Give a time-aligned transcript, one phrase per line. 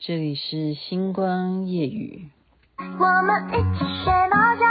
[0.00, 2.28] 这里是星光夜雨。
[2.78, 4.62] 我们一起学猫叫，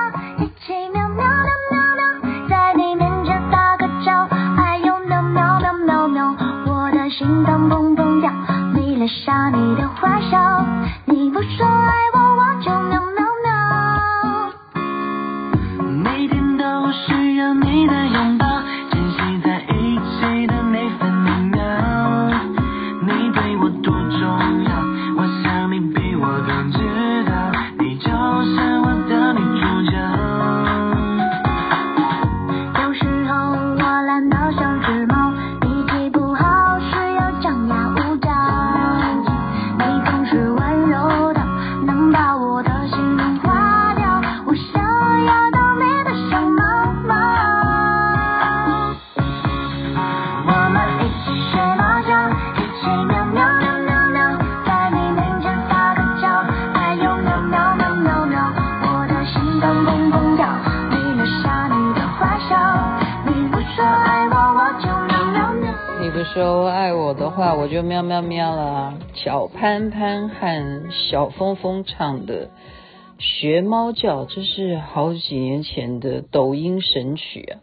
[0.41, 6.35] 一起喵喵喵喵喵，在你面前撒个娇，哎呦喵喵喵喵喵，
[6.67, 8.31] 我的心脏砰砰跳，
[8.73, 10.65] 迷恋上你的坏笑，
[11.03, 12.06] 你不说爱
[67.77, 68.97] 就喵喵喵啦。
[69.13, 72.47] 小潘潘和小峰峰唱的
[73.19, 77.61] 《学猫叫》，这是好几年前的抖音神曲啊，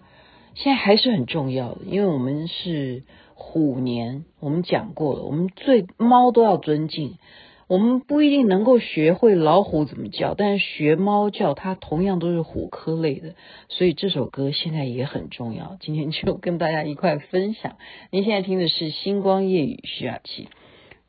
[0.55, 3.03] 现在还是很重要的，因为我们是
[3.34, 7.17] 虎年，我们讲过了，我们最猫都要尊敬。
[7.67, 13.34] 我们不一定能够学会老虎怎么叫，但是学猫叫，它同样都是虎科类的，
[13.69, 15.79] 所以这首歌现在也很重要。
[15.81, 17.77] 今天就跟大家一块分享。
[18.11, 20.48] 您现在听的是《星光夜雨》徐雅琪，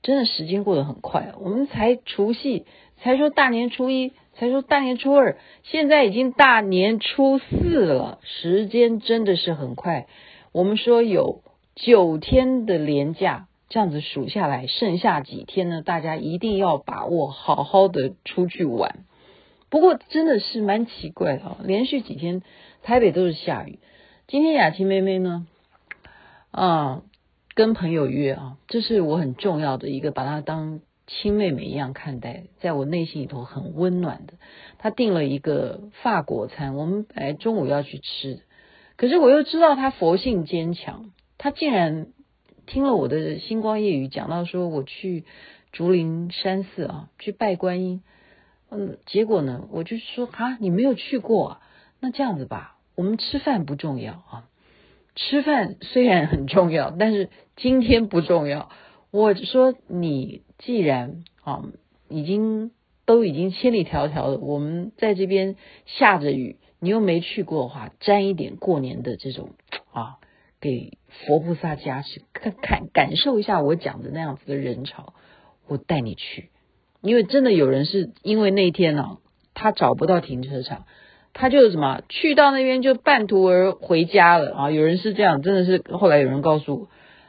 [0.01, 1.33] 真的时间过得很快！
[1.41, 2.65] 我们才除夕，
[2.97, 10.07] 才说大年初一，才说大年初二，现在已经大年初四了，时间真的是很快。
[10.53, 11.41] 我们说有
[11.75, 13.47] 九天的连假。
[13.67, 15.81] 这样子数下来，剩下几天呢？
[15.81, 18.99] 大家一定要把握，好好的出去玩。
[19.69, 22.43] 不过真的是蛮奇怪的啊，连续几天
[22.83, 23.79] 台北都是下雨。
[24.27, 25.47] 今天雅琪妹妹呢，
[26.51, 27.01] 啊，
[27.55, 34.33] 跟朋友约啊，这是我很重要的一个，把她当亲妹妹一样看待，在我内心里头很温暖的。
[34.77, 38.41] 她订了一个法国餐，我们本来中午要去吃，
[38.95, 42.07] 可是我又知道她佛性坚强，她竟然。
[42.65, 45.23] 听了我的星光夜雨讲到说，我去
[45.71, 48.01] 竹林山寺啊，去拜观音，
[48.69, 51.61] 嗯，结果呢，我就说啊，你没有去过啊，
[51.99, 54.49] 那这样子吧，我们吃饭不重要啊，
[55.15, 58.69] 吃饭虽然很重要，但是今天不重要。
[59.11, 61.63] 我说你既然啊，
[62.09, 62.71] 已经
[63.05, 65.55] 都已经千里迢迢的，我们在这边
[65.85, 69.51] 下着雨，你又没去过的话，沾一点过年的这种
[69.93, 70.17] 啊。
[70.61, 75.13] 给佛菩萨加持，看看感受一下我讲的那样子的人潮，
[75.67, 76.49] 我带你去，
[77.01, 79.17] 因为真的有人是因为那天呢、啊，
[79.53, 80.85] 他找不到停车场，
[81.33, 84.71] 他就什么去到那边就半途而回家了啊！
[84.71, 86.87] 有人是这样，真的是后来有人告诉我，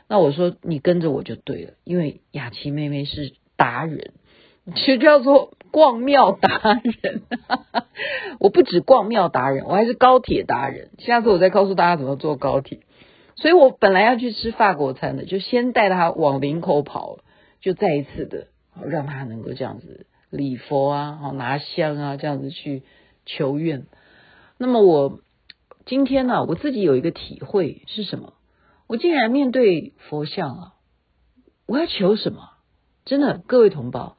[0.08, 4.12] 那我说你跟着我就对了，因为雅琪妹妹是达人，
[4.74, 7.22] 就叫做逛庙达人，
[8.40, 10.90] 我不止逛庙达人，我还是高铁达人。
[10.98, 12.80] 下次我再告诉大家怎么坐高铁。
[13.36, 17.18] 所以我本来要去吃法国餐的，就先带他往林口跑，
[17.60, 18.48] 就再一次的
[18.84, 22.82] 让他能够这样子礼佛啊，好拿香啊，这样子去
[23.26, 23.86] 求愿。
[24.58, 25.20] 那么我
[25.84, 28.32] 今天呢、我自己有一个体会是什么？
[28.86, 30.72] 我竟然面对佛像啊，
[31.66, 32.50] 我要求什么？
[33.04, 34.16] 真的，各位同胞，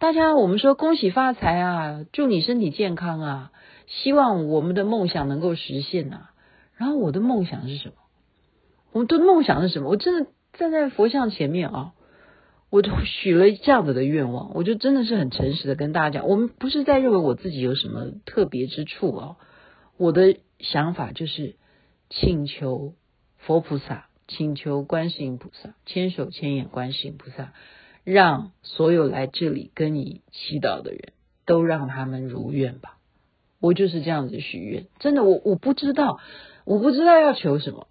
[0.00, 3.52] 大家我们说恭喜发财啊，祝你身体健康啊，
[3.86, 6.32] 希望我们的梦想能够实现啊。
[6.74, 7.94] 然后我的梦想是什么？
[8.96, 9.90] 我的梦想是什么？
[9.90, 11.92] 我真的站在佛像前面啊，
[12.70, 19.36] 我就许了这样子的愿望，我就真的是很诚实的跟大家讲，我们不是在认为我自己有什么特别之处啊，
[19.98, 21.56] 我的想法就是
[22.08, 22.94] 请求
[23.36, 27.52] 佛菩萨，请求观世音菩萨，千手千眼观世音菩萨，
[28.02, 31.12] 让所有来这里跟你祈祷的人
[31.44, 32.96] 都让他们如愿吧。
[33.60, 36.18] 我就是这样子许愿，真的，我我不知道，
[36.64, 37.88] 我不知道要求什么。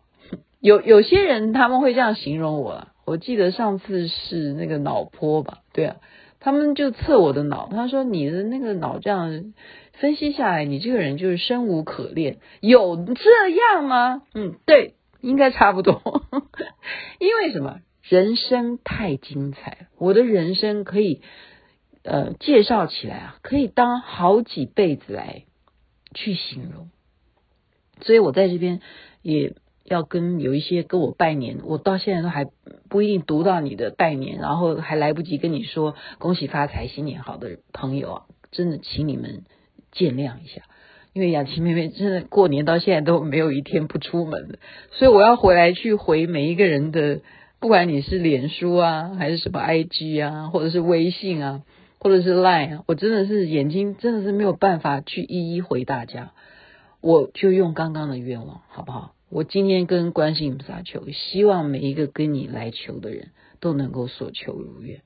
[0.65, 5.97] 有有些人他们会这样形容我，我记得上次是那个脑波吧，对啊，
[6.39, 9.53] 他们就测我的脑，他说你的那个脑这样
[9.93, 14.23] 分析下来，你这个人就是生无可恋，有这样吗？
[14.33, 16.01] 嗯，对，应该差不多，
[17.21, 17.81] 因为什么？
[18.01, 21.21] 人生太精彩，我的人生可以
[22.01, 25.43] 呃介绍起来啊，可以当好几辈子来
[26.15, 26.89] 去形容，
[28.01, 28.81] 所以我在这边
[29.21, 29.53] 也。
[29.85, 32.47] 要跟有一些跟我拜年，我到现在都还
[32.89, 38.21] 不一定读到你的拜年，然后还来不及跟你说恭喜发财、新年好的朋友啊，
[38.51, 39.43] 真的请你们
[39.91, 40.63] 见谅一下，
[41.13, 44.57] 因为雅琪妹妹真的过年到现在都没有一天不出门的，
[44.89, 47.21] 所以我要回来去回每一个人的，
[47.59, 51.61] 不管你是脸书啊，还是什么 IG 啊，或者是微信啊，
[51.99, 56.31] 或者是 Line 啊，我真的是眼睛真的是没有办法去一一回大家，
[57.01, 59.11] 我就用刚刚的愿望，好不好？
[59.35, 65.01] 我今天跟观世音菩萨求，希望每一个跟你来求的人都能够所求如愿，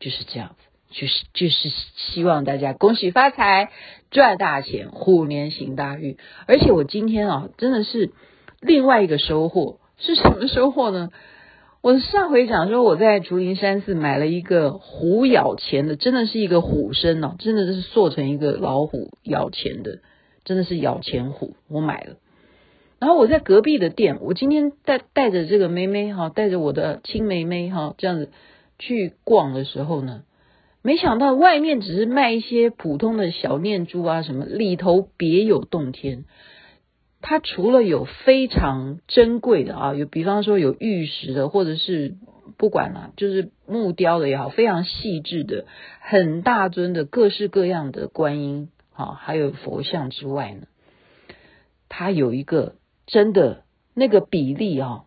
[0.00, 1.68] 就是这样子，就是就是
[2.14, 3.68] 希望大家恭喜发财，
[4.10, 6.16] 赚大钱，虎年行大运。
[6.46, 8.12] 而且我今天啊，真的是
[8.62, 11.10] 另外一个收获，是什么收获呢？
[11.82, 19.98] 我上回讲说我在竹林山寺买了一个虎咬钱的，真的是一个虎身哦，真的是塑成一个老虎咬钱的，
[20.46, 22.16] 真的是咬钱虎，我买了。
[23.00, 28.32] 然后我在隔壁的店，我今天带带着这个妹妹哈，带着我的亲妹妹哈，这样子
[28.76, 30.24] 去逛的时候呢，
[30.82, 36.24] 没想到外面只是卖一些普通的小念珠啊什么，里头别有洞天。
[37.20, 42.16] 它除了有非常珍贵的啊，有比方说有玉石的，或者是
[42.56, 45.66] 不管啦、啊，就是木雕的也好，非常细致的、
[46.00, 50.66] 很大尊的各式各样的观音啊，还有佛像之外呢，
[51.88, 52.74] 它有一个。
[53.08, 53.64] 真的
[53.94, 55.02] 那个比例啊，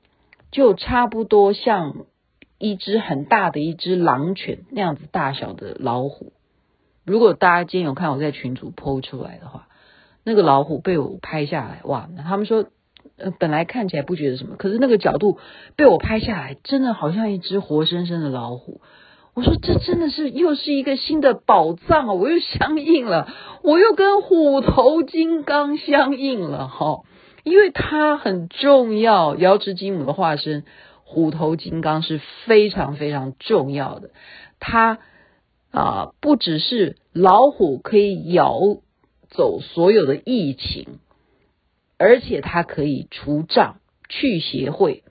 [0.52, 2.06] 就差不多像
[2.58, 6.34] 一只很大的一只狼犬那样子大小的老虎。
[7.06, 9.68] 如果大家今天有看我在群组 PO 出来的话，
[10.24, 12.10] 那个老虎被我拍下来，哇！
[12.24, 12.66] 他们说，
[13.18, 15.40] 呃，本来看起来不觉得什么，可是那个角度
[15.76, 18.82] 被我拍下来，真的好像一只活生生的老虎。
[19.34, 22.14] 我说这真的是又是一个新的宝藏啊！
[22.14, 23.28] 我又相应了，
[23.64, 27.02] 我又跟虎头金刚相应了，哈。
[27.44, 30.64] 因为它很重要，瑶池金母的化身
[31.04, 34.12] 虎头金刚是非常非常重要的。
[34.60, 35.00] 它
[35.72, 38.60] 啊、不只是老虎可以咬
[39.30, 41.00] 走所有的疫情，
[41.98, 43.78] 而且它可以除障、
[44.10, 45.02] 去邪秽。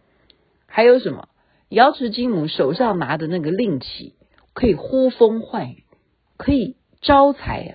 [0.67, 1.29] 还有什么？
[1.71, 4.15] 瑶池金母手上拿的那个令旗，
[4.53, 5.85] 可以呼风唤雨，
[6.37, 7.73] 可以招财啊，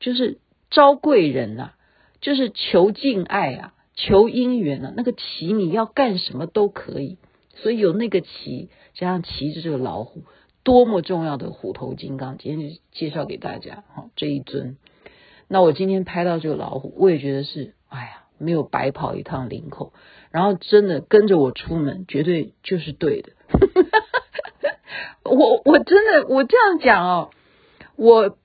[0.00, 1.74] 就是招贵人啊，
[2.20, 3.74] 就是求敬爱啊。
[4.00, 7.18] 求姻缘呢、那个旗你要干什么都可以，
[7.56, 10.22] 所以有那个旗，加上骑着这个老虎，
[10.62, 12.38] 多么重要的虎头金刚！
[12.38, 14.76] 今天就介绍给大家哈，这一尊。
[15.48, 19.92] 那我今天拍到这个老虎，我也觉得是，哎呀，没有白跑一趟林口，
[20.30, 23.32] 然后真的跟着我出门，绝对就是对的。
[25.24, 27.30] 我我真的我这样讲哦，
[27.96, 28.38] 我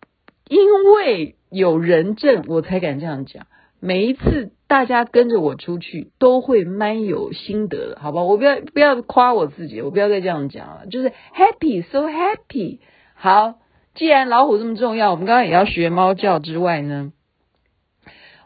[0.49, 3.45] 因为有人证，我才敢这样讲。
[3.83, 4.51] 每一次。
[4.65, 8.23] 大家跟着我出去都会蛮有心得的，好吧？
[8.23, 12.79] 我不要不要夸我自己，我不要再这样讲了，就是 happy so happy。
[13.13, 13.59] 好，
[13.93, 17.13] 既然老虎这么重要，我们刚刚也要学猫叫之外呢，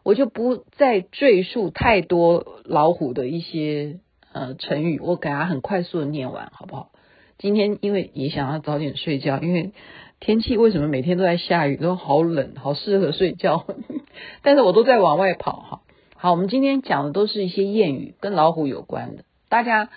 [0.03, 4.01] 我就不再赘述太多老虎的一些
[4.33, 6.89] 呃成语，我给它很快速的念完，好不好？
[7.37, 9.71] 今天因为也想要早点睡觉，因为
[10.19, 13.65] 天气为什么每天都在下雨，都好冷，好适合睡觉，
[14.41, 15.81] 但是我都在往外跑哈。
[16.15, 19.23] 好，我们今天讲的都是一些谚语，跟老虎有关的。
[19.47, 19.89] 大家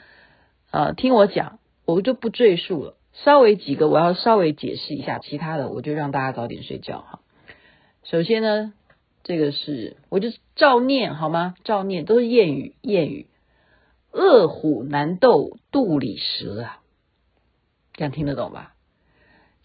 [0.70, 2.96] 呃听我讲，我就不赘述了。
[3.12, 7.20] 稍微几个，我要稍微解释一下，其他的我就让大家早点睡觉哈。
[8.04, 8.72] 首先呢，
[9.24, 11.54] 这个是我就照念好吗？
[11.64, 13.26] 照念都是谚语，谚语。
[14.12, 16.80] 饿虎难斗肚里蛇啊，
[17.94, 18.74] 这样听得懂吧？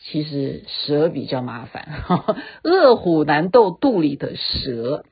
[0.08, 2.04] 其实蛇比较麻烦，
[2.64, 5.04] 饿虎难斗肚里的蛇。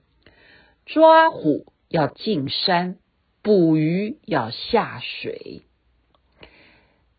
[0.85, 2.97] 抓虎要进山，
[3.41, 5.63] 捕鱼要下水。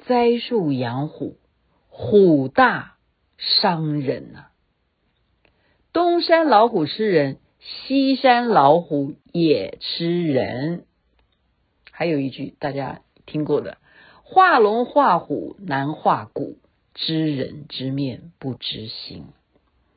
[0.06, 1.36] 栽树养虎，
[1.88, 2.94] 虎大
[3.38, 4.46] 伤人呐、
[5.92, 10.84] 东山老虎吃人，西山老虎也吃人。
[11.90, 13.78] 还有一句大家听过的：
[14.22, 16.58] 画龙画虎难画骨，
[16.94, 19.26] 知人知面不知心。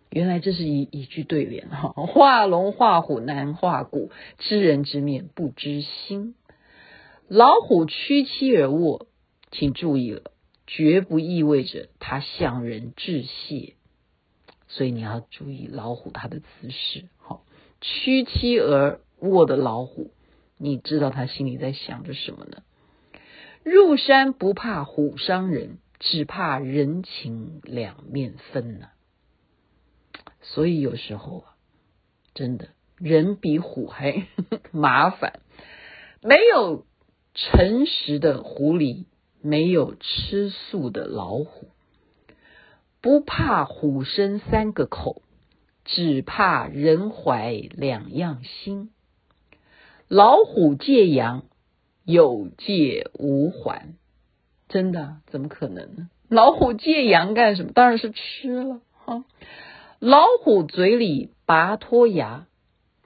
[0.10, 6.36] 原来这是一一句对联哈，画龙画虎难画骨，知人知面不知心。
[7.27, 9.08] 老虎屈膝而卧，
[9.51, 10.32] 请注意了，
[10.66, 13.75] 绝不意味着它向人致谢，
[14.68, 17.10] 所以你要注意老虎它的姿势。
[17.18, 17.44] 好，
[17.82, 20.12] 屈膝而卧的老虎，
[20.58, 22.63] 你知道它心里在想着什么呢？
[23.63, 28.89] 入山不怕虎伤人，只怕人情两面分呐。
[30.42, 31.56] 所以有时候啊，
[32.34, 34.27] 真的人比虎还
[34.72, 35.42] 麻烦。
[36.22, 36.86] 没有
[37.34, 39.06] 诚实的狐狸，
[39.42, 41.70] 没有吃素的老虎。
[43.01, 45.22] 不怕虎生三个口，
[45.86, 48.92] 只怕人怀两样心。
[50.08, 51.46] 老虎借羊，
[52.04, 53.94] 有借无还。
[54.67, 55.17] 真的？
[55.27, 56.09] 怎么可能呢？
[56.29, 57.71] 老虎借羊干什么？
[57.74, 59.24] 当然是吃了哈。
[60.00, 62.47] 老虎嘴里拔脱牙，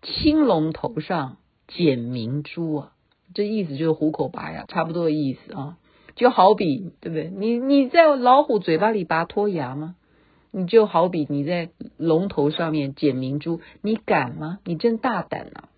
[0.02, 1.38] 青龙头上
[1.68, 2.92] 捡明珠啊！
[3.34, 5.78] 这意思就是虎口拔牙，差不多的意思啊。
[6.16, 7.30] 就好比对不对？
[7.30, 9.96] 你你在老虎嘴巴里拔脱牙吗？
[10.52, 14.60] 你就好比你在龙头上面捡明珠，你敢吗？
[14.66, 15.70] 你真大胆啊！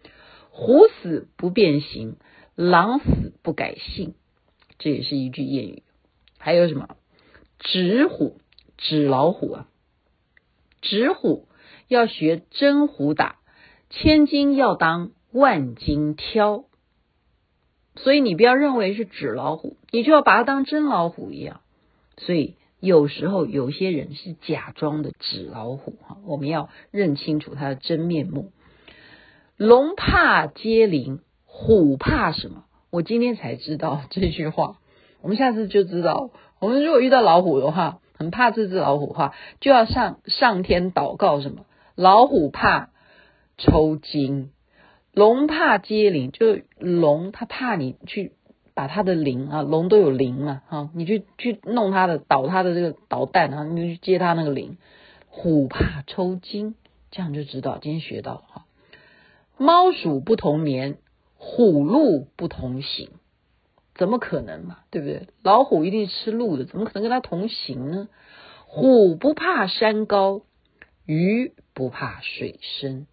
[0.49, 2.15] 虎死不变形，
[2.55, 4.15] 狼死不改姓，
[4.83, 5.83] 这也是一句谚语。
[6.37, 6.97] 还有什么？
[7.59, 8.41] 纸虎，
[8.77, 9.67] 纸老虎啊！
[10.81, 11.47] 纸虎
[11.87, 13.37] 要学真虎打，
[13.89, 16.65] 千金要当万金挑。
[17.95, 21.61] 所以你不要认为是纸老虎，你就要把它当真老虎一样。
[22.17, 28.51] 所以有时候有些人是假装的纸老虎哈，我们要认清楚它的真面目。
[29.55, 32.65] 龙怕接灵，虎怕什么？
[32.93, 34.77] 我今天才知道这句话。
[35.19, 41.65] 我们下次就知道，我们如果遇到老虎的话，很怕这只老虎的话，就要上上天祷告什么？
[41.95, 42.91] 老虎怕
[43.57, 44.51] 抽筋，
[45.12, 48.33] 龙怕接灵，就龙它怕你去
[48.75, 54.77] 把它的灵啊，龙都有灵嘛，哈，你去去弄它的捣它的这个捣蛋啊，你就去接它那个灵。
[55.29, 56.75] 虎怕抽筋，
[57.09, 58.65] 这样就知道今天学到了哈。
[59.57, 60.97] 猫鼠不同眠，
[61.45, 63.09] 虎鹿不同行。
[63.95, 64.79] 怎么可能嘛？
[64.89, 65.27] 对不对？
[65.43, 68.07] 老虎一定吃鹿的，怎么可能跟它同行呢？
[68.65, 70.41] 虎不怕山高，
[71.05, 73.05] 鱼不怕水深，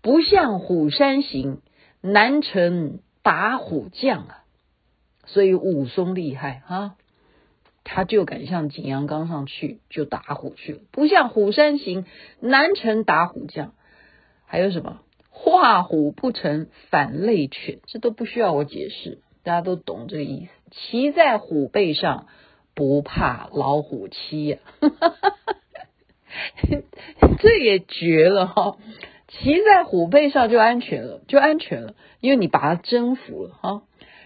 [0.00, 1.62] 不向虎山行，
[2.00, 4.44] 难成打虎将啊！
[5.26, 6.94] 所以武松厉害啊，
[7.82, 10.80] 他就敢向景阳冈上去就打虎去了。
[10.92, 12.06] 不向虎山行，
[12.38, 13.72] 难成打虎将。
[14.46, 15.00] 还有什么？
[15.40, 19.20] 画虎不成反类犬，这都不需要我解释。
[19.44, 22.26] 大家都懂这个意思，骑在虎背上
[22.74, 24.58] 不怕老虎欺呀，
[27.38, 28.76] 这也绝了哈！
[29.28, 33.82] 骑在虎背上就安全了，就安全了，因为你把它征服了哈。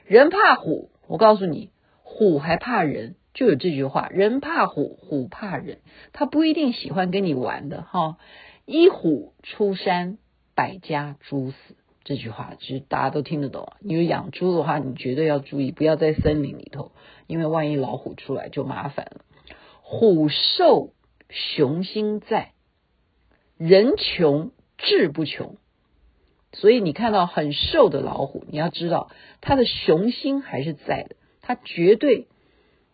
[0.07, 1.71] 人怕虎，我告诉你，
[2.02, 5.78] 虎还怕人，就有这句话：人怕虎，虎怕人。
[6.12, 8.16] 他不一定喜欢跟你玩的哈。
[8.64, 10.19] 一虎出山，
[10.55, 11.57] 百家猪死。
[12.05, 13.73] 这句话其实大家都听得懂。
[13.81, 16.91] 你有养猪的话，你绝对要注意，不要在森林里头，
[17.27, 19.25] 因为万一老虎出来就麻烦了。
[19.83, 20.95] 虎瘦
[21.29, 22.53] 雄心在，
[23.57, 25.59] 人穷志不穷。
[26.53, 32.27] 所以你看到很瘦的老虎，你要知道它的雄心还是在的，它绝对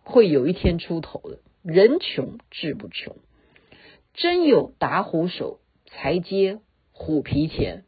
[0.03, 1.41] 会有一天出头的。
[1.63, 3.17] 人穷志不穷，
[4.15, 6.61] 真有打虎手，才接
[6.99, 7.85] 虎皮钱。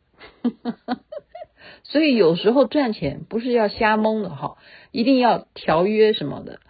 [1.82, 4.56] 所以有时候赚钱不是要瞎蒙的哈，
[4.92, 6.60] 一定要条约什么的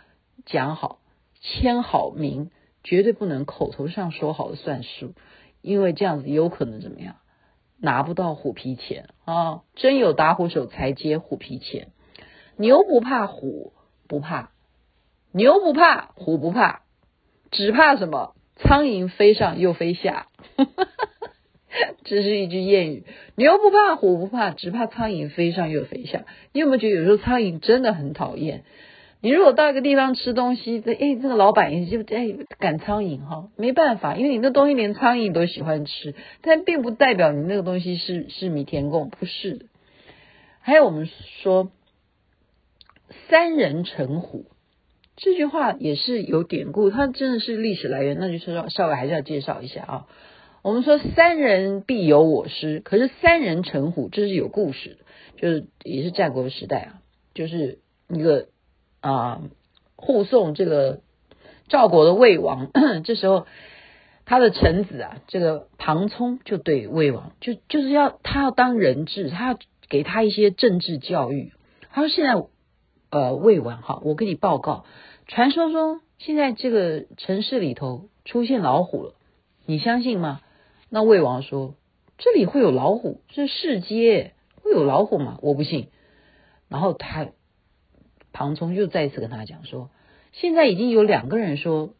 [0.46, 1.00] 讲好，
[1.40, 2.50] 签好名，
[2.82, 5.12] 绝对不能口头上说好的算数，
[5.60, 7.16] 因为这样子有可能怎么样，
[7.78, 9.60] 拿不到虎皮钱啊！
[9.74, 11.88] 真有打虎手才接虎皮钱，
[12.56, 13.74] 牛不怕虎
[14.08, 14.52] 不怕，
[15.32, 16.82] 牛不怕虎不怕，
[17.50, 18.34] 只怕什么？
[18.56, 20.26] 苍蝇飞上又飞下。
[22.04, 23.04] 这是一句谚语：
[23.36, 26.24] 牛不怕虎不怕，只怕苍蝇飞上又飞下。
[26.52, 28.64] 你有没有觉得有时候苍蝇真的很讨厌？
[29.22, 39.66] 你如果到一个地方吃东西，哎，这个老板也就哎赶苍蝇哈，没办法，因为你那东西连苍蝇都喜欢吃，但并不代表你那个东西是是米田共，不是的。
[40.62, 41.06] 还有我们
[41.42, 41.70] 说
[43.28, 44.46] 三人成虎
[45.16, 50.06] 这句话也是有典故，它真的是历史来源，那就是说稍微还是要介绍一下啊。
[50.62, 54.96] 我们说三人必有我师，可是三人成虎，这是有故事的，
[55.36, 57.02] 就是也是战国时代啊，
[57.32, 58.48] 就是一个
[59.00, 59.40] 啊
[59.96, 61.00] 护送这个
[61.68, 62.70] 赵国的魏王，
[63.04, 63.46] 这时候
[64.26, 71.52] 他的臣子啊，这个庞聪就对魏王就就是要他要当人质，他要给他一些政治教育。
[71.90, 72.34] 他说现在
[73.10, 74.84] 呃魏王哈，我给你报告，
[75.26, 79.14] 传说中现在这个城市里头出现老虎了，
[79.64, 80.42] 你相信吗？
[80.90, 81.76] 那魏王说
[82.18, 85.38] ：“这里会有老虎，这是市街，会有老虎吗？
[85.40, 85.88] 我不信。”
[86.68, 87.28] 然后他
[88.32, 89.90] 庞聪又再次跟他讲说
[90.32, 91.94] ：“现在已经有两个人说，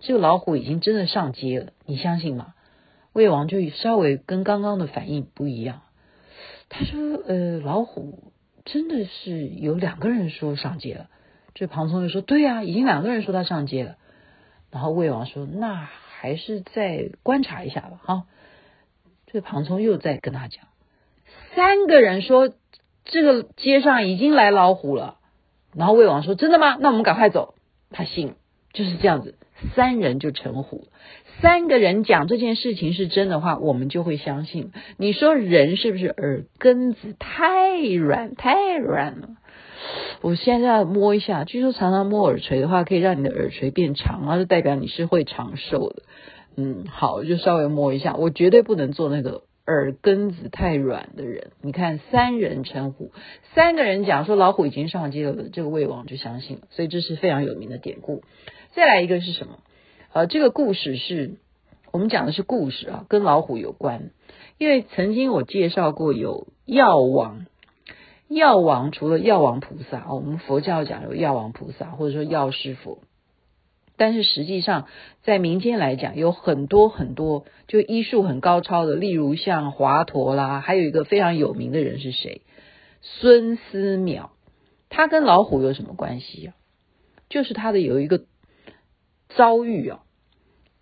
[0.00, 2.54] 这个老虎已经真的上街了，你相信吗？”
[3.12, 5.82] 魏王就稍微跟刚刚的反应不一样，
[6.68, 8.32] 他说：“呃，老虎
[8.64, 11.08] 真的是有两个人说上街了。
[11.54, 13.96] 这庞聪就说：“对呀、啊，已经两个人说他上街了。”
[14.70, 18.22] 然后魏王说：“那还是再观察一下吧。”哈，
[19.26, 20.64] 这个庞聪又在跟他讲
[21.54, 22.52] ：“三个人说
[23.04, 25.18] 这个街上已经来老虎了。”
[25.74, 26.76] 然后魏王说：“真的吗？
[26.80, 27.54] 那我们赶快走。”
[27.90, 28.34] 他信，
[28.72, 29.36] 就是这样子，
[29.74, 30.88] 三人就成虎。
[31.40, 34.72] 三个人讲这件事情是真的话，我们就会相信。
[34.96, 39.28] 你说人是不是耳根子太软太软了？
[40.22, 46.02] 我现在摸一下，据说常常摸耳垂的话，可以让你的耳垂变长，然后就代表你是会长寿的。
[46.56, 48.14] 嗯，好，就稍微摸一下。
[48.14, 51.50] 我绝对不能做那个耳根子太软的人。
[51.60, 53.12] 你看，三人成虎，
[53.54, 56.62] 三个人讲说老虎已经上街了，这个魏王就相信了。
[56.70, 58.22] 所以这是非常有名的典故。
[58.74, 59.58] 再来一个是什么？
[60.12, 61.34] 呃，这个故事是
[61.92, 64.10] 我们讲的是故事啊，跟老虎有关。
[64.56, 67.44] 因为曾经我介绍过有药王，
[68.28, 72.98] 药王除了药王菩萨，我们佛教讲有药王菩萨，或者说药师佛。
[73.96, 74.88] 但是实际上
[75.22, 82.42] 在民间来讲，有很多很多就医术很高超的，例如像华佗啦，还有一个非常有名的人是谁？
[83.00, 84.28] 孙思邈。
[84.88, 86.54] 他跟老虎有什么关系啊？
[87.28, 88.24] 就是他的有一个
[89.28, 90.02] 遭遇啊。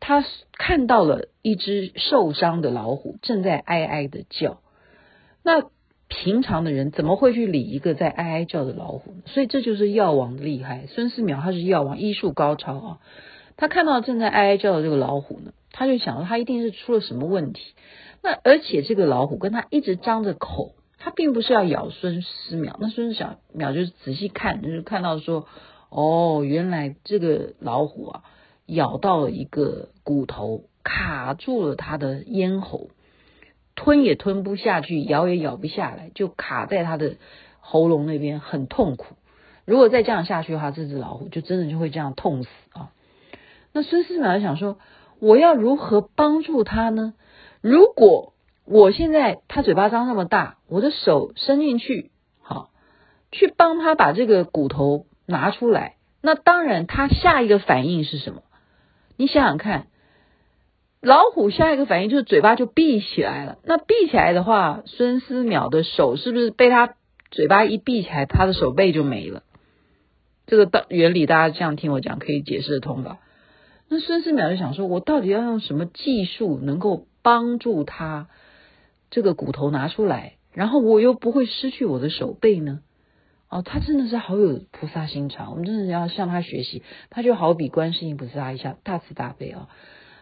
[0.00, 4.60] 他看到了一只受伤的老虎正在哀哀的叫，
[5.42, 5.70] 那
[6.08, 9.22] 平常的人怎么会去理一个在哀哀叫的老虎呢？
[9.26, 10.86] 所以这就是药王的厉害。
[10.88, 12.98] 孙思邈他是药王，医术高超啊。
[13.56, 17.62] 他看到正在哀哀叫的这个老虎呢，他就想到他一定是出了什么问题。
[18.22, 22.76] 那而且这个老虎跟他一直张着口，他并不是要咬孙思邈。
[22.80, 25.46] 那孙思邈就是仔细看，就是看到说，
[25.90, 28.22] 哦，原来这个老虎啊。
[28.66, 32.88] 咬到了一个骨头，卡住了他的咽喉，
[33.74, 37.16] 吞也吞不下去，咬也咬不下来，就卡在他的
[37.60, 39.16] 喉咙那边，很痛苦。
[39.64, 42.90] 如果再这样下去的话，这只老虎就真的就会这样痛死啊！
[43.72, 44.78] 那孙思邈想说，
[45.20, 47.14] 我要如何帮助他呢？
[47.60, 48.34] 如果
[48.66, 52.10] 我现在他嘴巴张那么大，我的手伸进去，
[52.42, 52.70] 好，
[53.32, 58.42] 去帮他把这个骨头拿出来，那当然他下一个反应是什么？
[59.16, 59.86] 你想想看，
[61.04, 63.58] 老虎下一个反应就是嘴巴就闭起来了。
[63.64, 66.94] 那闭起来的话，孙思邈的手是不是被他
[67.30, 69.42] 嘴巴一闭起来，他的手背就没了？
[70.46, 73.18] 这个道原理大家这样听我讲，可以解释得通吧？
[73.88, 78.28] 那孙思邈就想说，我到底要用什么技术能够帮助他
[79.10, 82.80] 这个骨头拿出来，然后我又不会失去我的手背呢？
[83.50, 86.82] 哦，他真的是好有菩萨心肠，我们真的要向他学习。
[87.10, 89.68] 他就好比观世音菩萨一下大慈大悲啊，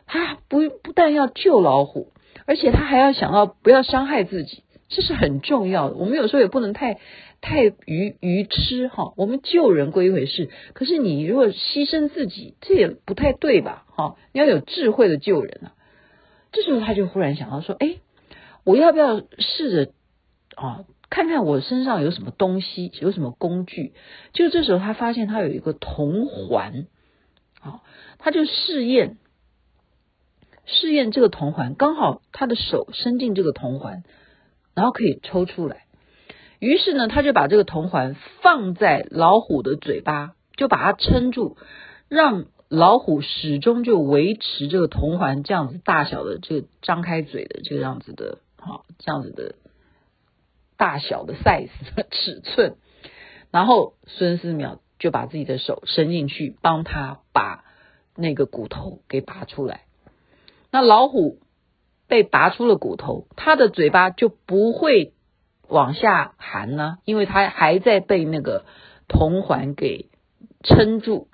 [0.07, 2.13] 他不不但要救老虎，
[2.47, 5.97] 而且他还要想到不要伤害自己，这是很重要的。
[5.97, 6.99] 我们有时候也不能太
[7.41, 9.13] 太愚愚痴哈。
[9.17, 13.85] 我们救人归一回事，可是你如果牺牲自己，这也不太对吧？
[13.95, 15.73] 哈，你要有智慧的救人啊。
[16.53, 17.97] 这时候他就忽然想到说，哎，
[18.65, 19.93] 我要不要试着
[20.55, 20.85] 啊？
[21.09, 23.93] 看看我身上有什么东西，有什么工具。
[24.33, 26.87] 就这时候，他发现他有一个铜环，
[27.61, 27.83] 啊，
[28.19, 29.19] 他就试验
[30.67, 34.03] 试验这个铜环，刚好他的手伸进这个铜环，
[34.75, 35.85] 然后可以抽出来。
[36.59, 41.57] 于是呢，他就把这个铜环放在老虎的嘴巴，就把它撑住，
[42.09, 49.55] 让老虎始终就维持这个铜环这样子大小的这个张开嘴的这个样子的，好，这样子的。
[50.79, 51.69] 大小的 size
[52.11, 52.75] 尺寸，
[53.53, 57.63] 然后孙思邈就把自己的手伸进去，帮他把
[58.17, 59.83] 那个骨头给拔出来。
[60.73, 61.39] 那老虎
[62.09, 65.13] 被拔出了骨头，他的嘴巴就不会
[65.69, 68.65] 往下含呢，因为他还在被那个
[69.07, 70.11] 铜环给
[70.65, 71.29] 撑住。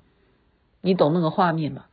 [0.83, 1.87] 你懂那个画面吗？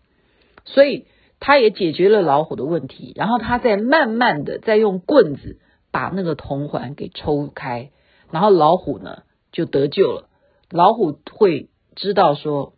[0.66, 1.08] 所以
[1.40, 5.62] 他也解决了老虎的问题，然后他再慢慢的再用棍子。
[5.92, 7.90] 把那个铜环给抽开，
[8.30, 10.28] 然后老虎呢就得救了。
[10.70, 12.74] 老虎会知道说，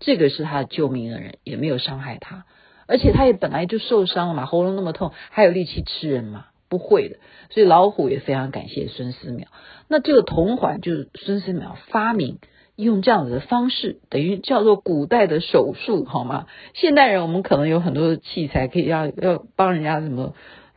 [0.00, 2.44] 这个是他的救命恩人，也没有伤害他，
[2.86, 6.46] 而且他也本来就受伤了嘛，喉咙那么痛，还有力气吃人嘛？
[6.68, 7.16] 不会的。
[7.50, 9.44] 所以老虎也非常感谢孙思邈。
[9.88, 12.38] 那这个铜环就是孙思邈发明，
[12.76, 16.46] 用这样子的方式，等于叫做古代的手术，好吗？
[16.74, 20.34] 现代人我们可能有很多的器材可以要要帮人家什么。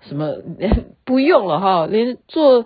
[0.08, 0.36] 什么
[1.04, 2.66] 不用了哈，连做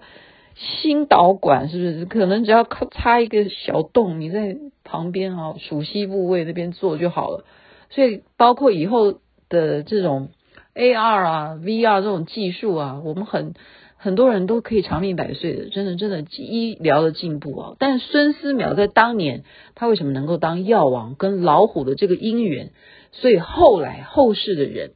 [0.54, 2.06] 心导管是不是？
[2.06, 7.44] 可能只要插一个小洞，你在旁边哈，鼠蹊部位那边做就好了。
[7.90, 9.20] 所以包括以后
[9.54, 10.32] 的这种
[10.76, 13.54] AR 啊、VR 这种技术啊，我们很
[13.96, 17.76] 很多人都可以长命百岁的，真的真的医疗的进步啊！
[17.80, 19.44] 但孙思邈在当年，
[19.76, 21.16] 他为什么能够当药王？
[21.16, 22.72] 跟老虎的这个姻缘，
[23.14, 24.92] 所以后来后世的人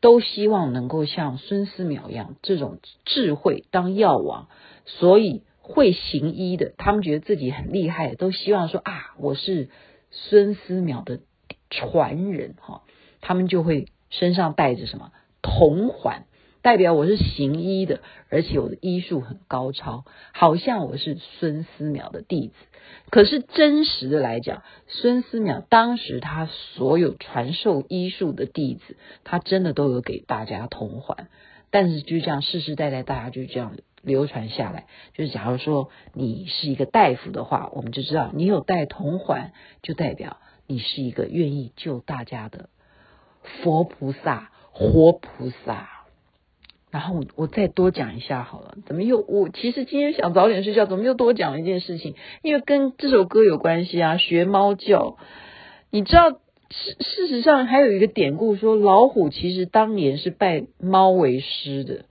[0.00, 4.48] 都希望能够像孙思邈一样，这种智慧当药王，
[4.86, 9.68] 所以会行医的，他们觉得自己很厉害，都希望说啊，我是
[10.10, 11.20] 孙思邈的
[11.70, 12.82] 传人哈，
[13.20, 16.24] 他们就会身上带着什么铜环。
[16.60, 22.54] 代表我是行医的，而且我的医术很高超，好像我是孙思邈的弟子。
[23.10, 31.28] 可是真实的来讲，孙思邈当时他所有传授医术的弟子，他真的都有给大家铜环。
[31.70, 34.86] 但是就这样世世代代，大家就这样流传下来。
[35.14, 42.68] 就是假如说你是一个大夫的话，我们就知道你有戴铜环，就代表你是一个愿意救大家的
[43.62, 45.88] 佛菩萨、活菩萨。
[46.90, 52.14] 然后我再多讲一下好了，怎么又我其实今天想早点睡觉，怎么又多讲一件事情？
[52.42, 55.18] 因为跟这首歌有关系啊，学猫叫。
[55.90, 56.38] 你知道事
[57.00, 62.04] 事实上还有一个典故说，老虎其实当年是拜猫为师的，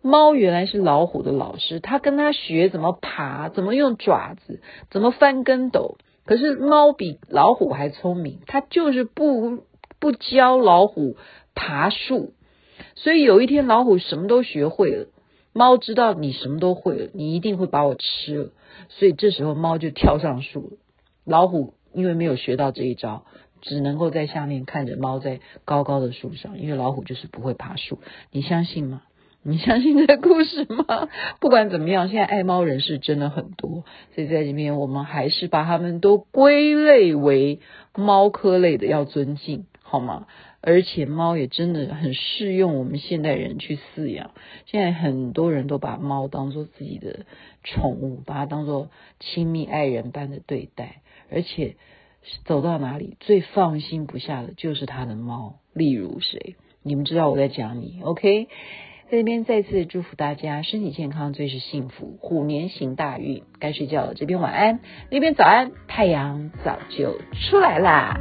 [0.00, 5.98] 猫原来是老虎的老师，他跟他学怎么爬，怎么用爪子，怎么翻跟斗。
[6.24, 9.64] 可是猫比老虎还聪明，它就是不
[10.04, 11.16] 不教老虎
[11.54, 12.34] 爬树。
[12.94, 15.06] 所以有一天，老虎什么都学会了。
[15.54, 18.50] 猫知道你什么都会了，你一定会把我吃了。
[18.90, 20.76] 所以这时候，猫就跳上树。
[21.24, 23.24] 老虎因为没有学到这一招，
[23.62, 26.58] 只能够在下面看着猫在高高的树上。
[26.60, 27.98] 因为老虎就是不会爬树，
[28.30, 29.04] 你相信吗？
[29.42, 31.08] 你相信这个故事吗？
[31.40, 33.84] 不管怎么样，现在爱猫人士真的很多。
[34.14, 37.60] 所以在这边，我们还是把它们都归类为
[37.94, 40.26] 猫科类的，要尊敬，好吗？
[40.60, 44.32] 而且猫也真的很适用我们现代人去饲养。
[44.66, 47.26] 现在很多人都把猫当做自己的
[47.62, 51.02] 宠物，把它当做亲密爱人般的对待。
[51.30, 51.76] 而且
[52.44, 55.60] 走到哪里最放心不下的就是他的猫。
[55.72, 56.56] 例如谁？
[56.82, 58.48] 你们知道我在讲你，OK？
[59.10, 63.44] 在这边再次祝福大家身体健康，最是幸福，虎年行大运。
[63.60, 64.80] 该睡觉了，这边晚安，
[65.10, 68.18] 那边早安，太阳早就出来啦。